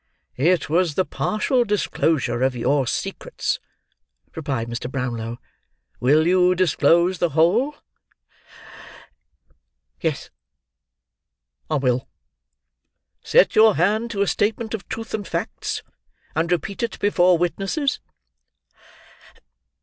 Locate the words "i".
11.69-11.75